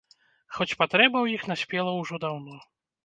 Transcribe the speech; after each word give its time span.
Хоць 0.59 0.77
патрэба 0.79 1.17
ў 1.21 1.27
іх 1.35 1.45
наспела 1.53 1.91
ўжо 2.01 2.23
даўно. 2.25 2.57